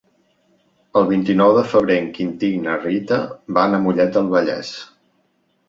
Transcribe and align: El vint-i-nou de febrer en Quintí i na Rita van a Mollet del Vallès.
El 1.01 1.05
vint-i-nou 1.11 1.53
de 1.57 1.65
febrer 1.73 1.99
en 2.05 2.09
Quintí 2.17 2.51
i 2.55 2.63
na 2.65 2.79
Rita 2.87 3.21
van 3.61 3.79
a 3.81 3.85
Mollet 3.87 4.19
del 4.19 4.35
Vallès. 4.35 4.75